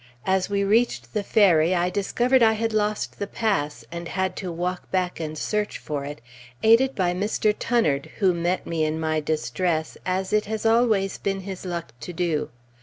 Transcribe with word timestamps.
As 0.25 0.49
we 0.49 0.63
reached 0.63 1.13
the 1.13 1.21
ferry, 1.21 1.75
I 1.75 1.91
discovered 1.91 2.41
I 2.41 2.53
had 2.53 2.73
lost 2.73 3.19
the 3.19 3.27
pass, 3.27 3.85
and 3.91 4.07
had 4.07 4.35
to 4.37 4.51
walk 4.51 4.89
back 4.89 5.19
and 5.19 5.37
search 5.37 5.77
for 5.77 6.05
it, 6.05 6.21
aided 6.63 6.95
by 6.95 7.13
Mr. 7.13 7.53
Tunnard, 7.59 8.07
who 8.17 8.33
met 8.33 8.65
me 8.65 8.83
in 8.83 8.99
my 8.99 9.19
distress, 9.19 9.99
as 10.03 10.33
it 10.33 10.45
has 10.45 10.65
always 10.65 11.19
been 11.19 11.41
his 11.41 11.67
luck 11.67 11.93
to 11.99 12.13
do. 12.13 12.49